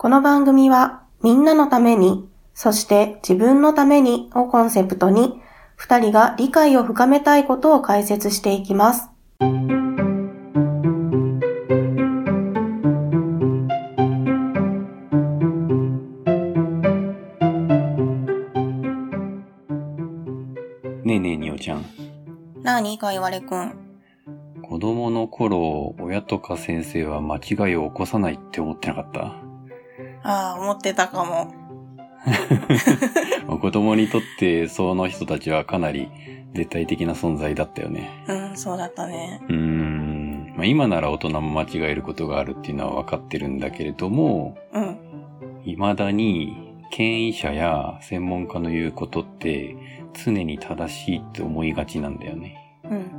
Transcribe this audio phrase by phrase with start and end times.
[0.00, 5.40] この番組はみんなのために、そして自分のためにをコンセプトに、
[5.74, 9.10] 二人が理解を深めたいことを解説していきます。
[21.02, 21.84] ねえねえにおちゃん。
[22.62, 23.74] なにかいわれくん。
[24.62, 29.47] 子供の頃、親とか先生は間違いを起こさないって思ってなかった？
[30.22, 31.52] ああ、思ってたかも。
[33.60, 36.08] 子供にとってその人たちはかなり
[36.54, 38.24] 絶対的な存在だったよね。
[38.28, 39.40] うん、そうだったね。
[39.48, 40.54] うーん。
[40.56, 44.98] まあ、今なら大人も間違えることがあるっていうのは分かってるんだけれども、うん。
[45.64, 49.76] 未だに権威者や専門家の言うことって
[50.24, 52.56] 常に正しいって思いがちなんだよね。
[52.84, 52.90] うん。
[52.92, 53.17] うん。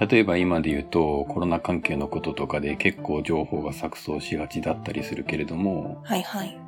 [0.00, 6.58] 例えば今で言うとコロナ関係のこととかで結構情報が錯綜しがちだったりするけれども、はいはい。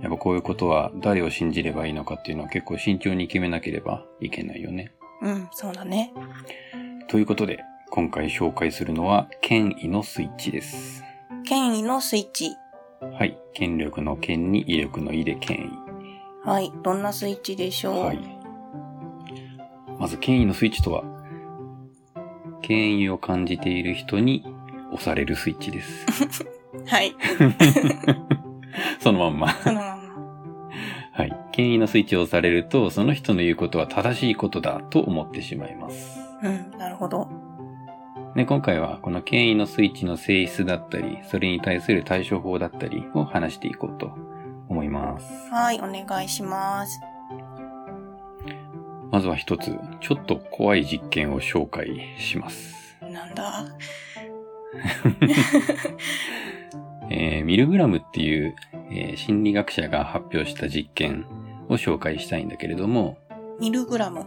[0.00, 4.92] やっぱこういうことは誰を信じればいいのかっていうのは結構慎重に決めなければいけないよね。
[5.22, 6.12] うん、そうだね。
[7.08, 7.60] ということで、
[7.90, 11.04] 今回紹介するのは権威のスイッチです。
[11.44, 12.56] 権威のスイッチ。
[13.00, 13.38] はい。
[13.52, 15.70] 権力の権に威力の威で権
[16.44, 16.72] はい。
[16.82, 17.96] どんなスイッチでしょう？
[17.96, 18.00] 威。
[18.00, 18.18] はい。
[19.98, 21.04] まず権威のスイッチとは、
[22.62, 24.44] 権威を感じている人に
[24.92, 26.06] 押されるスイッチです。
[26.86, 27.14] はい。
[29.00, 29.52] そのまんま。
[29.54, 30.00] そのまま。
[31.12, 31.36] はい。
[31.52, 36.18] 権威のスイッチを押されると、その人の言うことは正しいことだと思ってしまいます。
[36.42, 37.28] うん、なるほど。
[38.36, 44.12] で、今回はこの権威のスイッチの性質だったり、それに対する対処法だったりを話していこうと
[44.68, 45.50] 思います。
[45.50, 47.00] はい、お願いします。
[49.10, 52.96] まずは一つ、ちょっと怖い実験を紹介します。
[53.02, 53.64] なんだ？
[57.10, 58.54] えーミルグラムっていう、
[58.90, 61.26] えー心理学者が発表した実験
[61.68, 63.18] を紹介したいんだけれども、
[63.60, 64.24] ミルグラム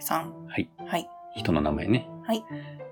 [0.00, 0.46] さん？
[0.46, 0.68] はい。
[0.86, 1.08] はい。
[1.36, 2.08] 人の名前ね。
[2.24, 2.42] はい。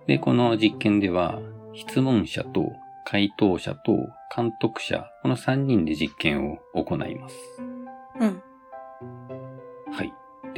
[0.07, 1.41] で、この実験では、
[1.75, 2.73] 質問者と
[3.05, 3.93] 回答者と
[4.35, 7.37] 監督者、この3人で実験を行います。
[8.21, 8.43] うん。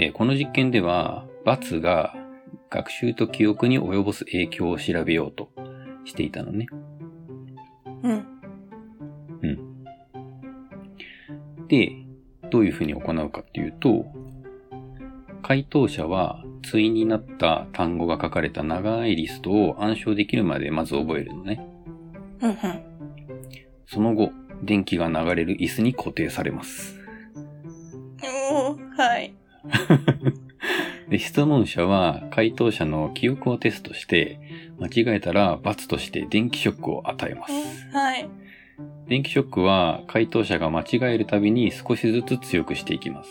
[0.01, 0.07] はい。
[0.07, 2.15] で、この実験では、罰が
[2.71, 5.51] 学習と記憶に及ぼす影響を調べようと
[6.05, 6.67] していたのね。
[8.03, 8.27] うん。
[9.43, 9.85] うん。
[11.69, 11.93] で、
[12.51, 14.07] どういうふうに行うかっていうと、
[15.43, 21.61] 回答者は対になった単語が書かれた長いリストを暗唱できるまでまず覚えるのね。
[22.41, 22.57] うん、うん。
[23.87, 24.31] その後、
[24.63, 26.99] 電気が流れる椅子に固定されます。
[28.51, 29.40] おー、はい。
[31.11, 34.39] で、質問者は回答者の記憶をテストして、
[34.79, 37.53] 間違えたら罰として電気ショックを与えます。
[37.93, 38.29] はい。
[39.09, 40.85] 電気ショックは回答者が間違
[41.15, 43.31] えるたびに少しずつ強くしていきます。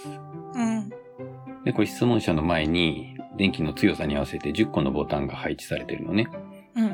[0.56, 0.90] うん。
[1.64, 6.28] で、これ質問者の前に電気の強さに合わせて10個のボタンが配置されているのね。
[6.76, 6.90] うん。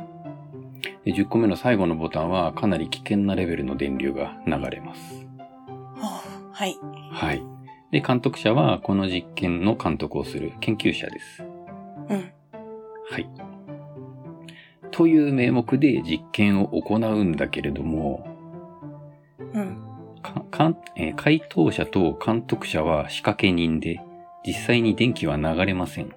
[1.04, 5.26] で、10個目の最後のボタンはかなり危険なレベルの電流が流れます。
[5.96, 6.76] はあはい。
[7.12, 7.55] はい。
[7.96, 11.44] で、監督者はこの実験の監督をする研究者です。
[12.10, 12.34] うん。
[13.10, 13.30] はい。
[14.92, 18.28] という名目で実験を行うんだけれども、
[19.54, 19.82] うん。
[20.22, 24.02] かかんえー回答者と監督者は仕掛け人で、
[24.46, 26.14] 実際に電気は流れません。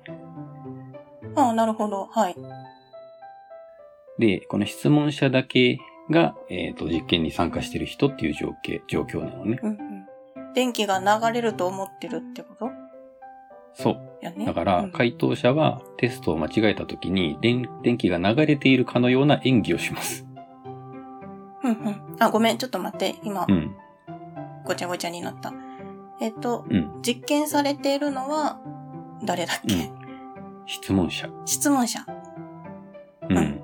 [1.36, 2.06] ああ、なるほど。
[2.06, 2.36] はい。
[4.18, 5.78] で、この質問者だけ
[6.10, 9.60] が、えっ、と、実験に参加している人っていう状況、状況なのね。
[9.62, 9.97] うん、うん。
[10.58, 12.70] 電気が流れると思ってるってこと？
[13.74, 14.00] そう。
[14.20, 14.44] やね。
[14.44, 20.26] だから、うん回答者はテストを間違えた時に電、電気が流れているかのような演技をします。
[21.62, 22.16] うん、うん。
[22.18, 23.14] あ、ごめん、ちょっと待って。
[23.22, 23.76] 今う、ん。
[24.64, 25.52] ごちゃごちゃになった。
[26.20, 27.02] えっと、うん。
[27.02, 28.58] 実験されているのは、
[29.22, 29.98] 誰だっけ、うん
[30.66, 31.30] 質問者。
[31.44, 32.00] 質問者。
[33.30, 33.32] う。
[33.32, 33.60] うん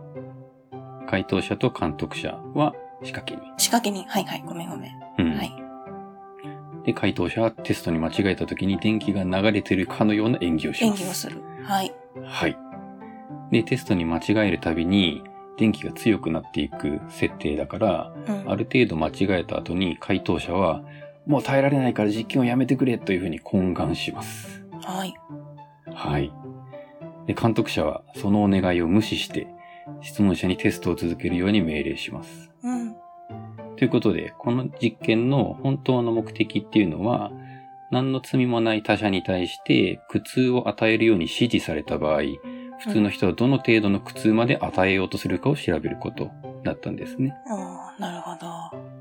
[1.09, 2.73] 回答者と監督者は
[3.03, 3.53] 仕掛け人。
[3.59, 4.09] 仕掛け人。
[4.09, 4.45] はいはい。
[4.47, 4.93] ごめんごめん。
[5.19, 5.37] うん。
[5.37, 5.64] はい。
[6.85, 11.01] で、回答者はテストに間違えた時に電気が流れているかのような演技をします。
[11.03, 11.43] 演技をする。
[11.63, 11.95] はい。
[12.25, 12.57] はい。
[13.51, 15.23] で、テストに間違えるたびに、
[15.57, 18.51] 電気が強くなっていく設定だから、うん。
[18.51, 20.83] ある程度間違えた後に回答者は、
[21.27, 24.65] もう耐えられないから実験をやめてくれというふうに懇願します。
[24.83, 25.15] はい。
[25.95, 26.33] はい。
[27.27, 29.47] で、監督者はそのお願いを無視して、
[30.03, 32.54] 質問者にテストを続けるように命令します。
[33.85, 33.91] うん。
[33.91, 37.31] ということで、この実験の本当の目的っていうのは、
[37.91, 42.23] 何の罪もない他者に対して苦痛を与えるように指示された場合、
[42.81, 46.31] 普通の人はどの程度の苦痛まで与えようとするかを調べること
[46.65, 47.35] だったんですね。
[47.49, 48.95] ああ、なるほど。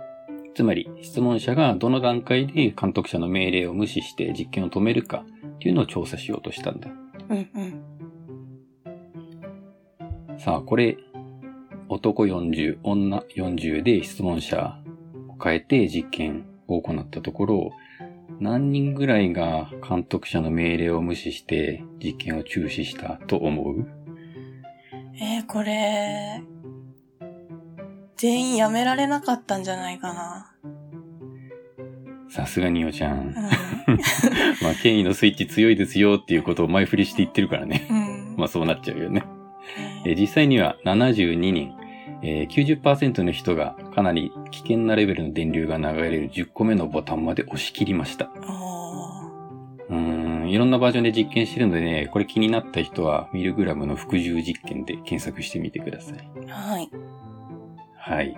[0.53, 5.25] つまり、質問者がどの段階で監督者の命令を無視して実験を止めるか
[5.55, 6.89] っていうのを調査しようとしたんだ。
[7.29, 7.83] うんうん。
[10.37, 10.97] さあ、これ、
[11.93, 14.79] 男40、女40で質問者
[15.29, 17.71] を変えて実験を行ったところ、
[18.39, 23.87] 何人ぐらいが監督者の命令を無視して実験を中止したと思う？
[25.21, 26.41] えー、これ、
[28.17, 30.49] 全員やめられなかったんじゃないかな。
[32.29, 33.19] さすがにおちゃん。
[33.19, 33.33] うん。
[34.63, 37.85] まあ、権威のスイッチ強いですよっていうことを前振りして言ってるからね。
[37.89, 38.35] うん。
[38.37, 39.23] まあそうなっちゃうよね。
[40.05, 41.73] ええー実際には72人、
[42.23, 48.29] えー90%の人がかなり危険なレベルの電流が流れる10個目のボタンまで押し切りました。
[48.47, 49.27] お
[49.89, 56.29] うーん、いろんなバージョンで実験してるのでね、これ気になった人はミルグラムの服従実験で検索してみてください。
[56.35, 56.89] ーはい。
[57.97, 58.37] はい。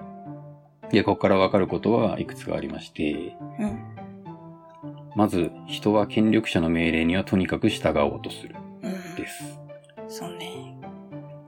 [0.91, 3.79] で、ここからわかることはいくつかありまして、うん。
[5.15, 8.55] まず、人は権力者の命令にはとにかく従おうとする。
[8.81, 9.15] うん。
[9.15, 9.59] です。
[10.07, 10.74] そうね。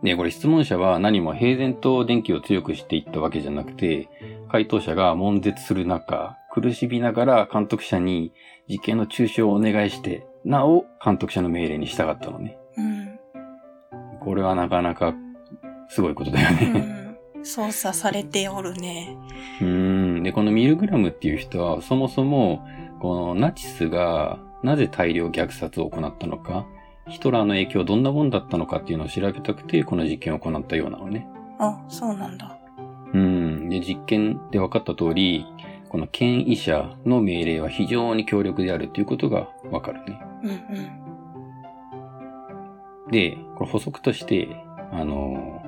[0.04, 4.10] で、これ質問者は何も平然と電気を強くしていったわけじゃなくて、
[4.50, 8.32] 回答者が悶絶する中、苦しみながら監督者に
[8.70, 12.58] 実験の中止をお願いして、なお監督者の命令に従ったのね。
[12.78, 13.20] うん。
[14.22, 15.14] これはなかなか
[15.90, 16.80] すごいことだようね。
[16.80, 16.98] ん。
[17.44, 19.18] 操作されておるね。
[19.62, 19.68] うー
[20.20, 20.24] ん。
[20.24, 22.66] で、このミルグラムっていう人は、そもそも、
[23.00, 26.66] このナチスがなぜ大量虐殺を行ったのか、
[27.10, 31.28] ヒトラーの影響はどんなもんだったのかっていうのを調べたくて、この実験を行ったようなのね。
[31.60, 32.58] あ、そうなんだ。
[33.14, 33.70] うん。
[33.70, 35.46] で、実験で分かった通り、
[35.90, 40.22] この権威者の命令は非常に強力であるということが分かるね。
[40.44, 40.54] うんう
[43.08, 43.12] ん。
[43.12, 44.50] で、これ補足として、
[44.92, 45.64] あの、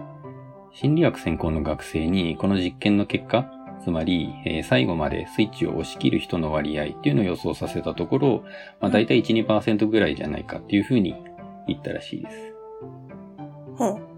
[0.73, 3.49] 心理学専攻の学生にこの実験の結果、
[3.81, 8.43] つまり、えー最後までスイッチを押し切る人の割合っていうのを予想させたところ、
[8.81, 11.15] まあ大体1、2%ぐらいじゃないかっていうふうに
[11.69, 12.53] 言ったらしいです。
[13.75, 14.09] ほう。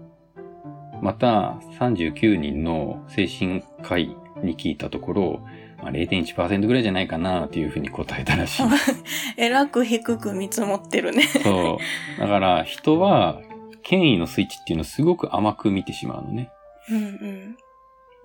[1.02, 5.40] また、39人の精神科医に聞いたところ、
[5.82, 8.66] まあ、0.1%ぐらいじゃないかなっていうふうに答えたらしい。
[9.36, 11.22] えらく低く見積もってるね。
[11.24, 11.78] そ
[12.16, 12.20] う。
[12.20, 13.40] だから人は
[13.82, 16.50] 権威のスイッチっていうのをすごく甘く見てしまうのね。
[16.88, 17.56] うんうん。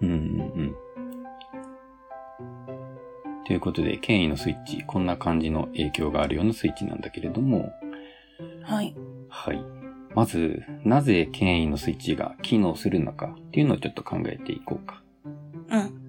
[0.02, 0.14] うんうんう
[0.64, 0.76] ん。
[3.46, 7.72] ということで、権威のスイッチ、こんな感じの影響があるようなスイッチなんだけれども、
[8.62, 8.96] はい。
[9.30, 9.64] はい。
[10.16, 15.04] まず、なぜ権威のスイッチが機能するのかっていうのをちょっと考えていこうか。
[15.70, 16.08] うん。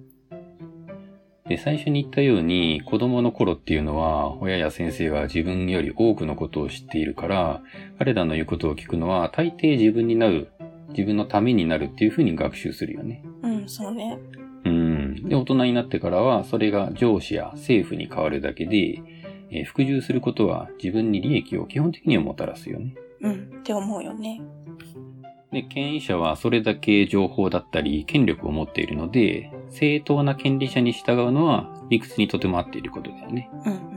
[1.47, 7.61] で、最初に言ったように、子供の頃っていうのは、親や先生が自分より多くのことを知っているから、
[7.97, 10.49] 彼らの言うことを聞くのは、大抵自分になる、
[10.89, 13.23] 自分のためになるっていうふうに学習するよね。
[13.43, 14.17] うん、そうね。
[14.65, 15.15] うん。
[15.27, 19.01] で、大人になってからは、それが上司や政府に変わるだけで、
[19.51, 22.93] えー服従することは自分に利益を基本的にはもたらすよね。
[23.21, 23.59] うん。
[23.59, 24.41] って思うよね。
[25.51, 33.49] で、権威者はそれだけ情報だったり権力を持っているので、正当な権利者に従うのは理屈にとても合っていることだよね。
[33.65, 33.89] うん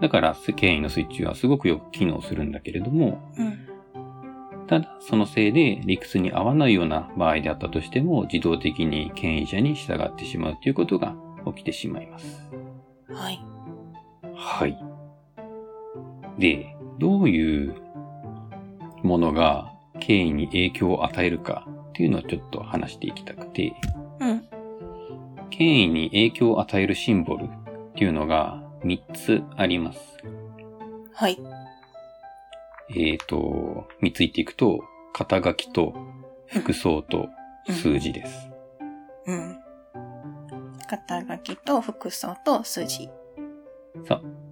[0.00, 3.46] だから、権威のスイッチはすごくよく機能するんだけれども、うん。
[3.46, 4.66] うん。
[4.66, 11.14] ただ、そのせいで理屈に合わないような場合であったとしても、自動的に権威者に従ってしまうということが
[11.54, 12.50] 起きてしまいます。
[13.12, 13.40] はい。
[14.34, 14.78] はい。
[16.38, 17.74] で、どういう
[19.02, 23.72] ものが権威に影響を与えるかっていうのをちょっと話していきたくて、
[24.20, 24.44] うん。
[25.48, 27.48] 権威に影響を与えるシンボルっ
[27.96, 29.98] ていうのが3つあります。
[31.14, 31.40] はい。
[32.94, 34.80] えっ、と、3つ言っていくと、
[35.14, 35.94] 肩書きと
[36.48, 37.28] 服装と
[37.68, 38.48] 数字です。
[39.26, 39.58] うん。
[40.86, 43.08] 肩書きと服装と筋。
[44.06, 44.49] さあ。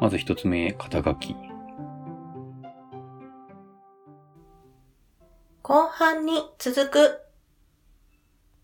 [0.00, 1.34] まず一つ目、肩書き。
[5.62, 7.25] 後半に続く。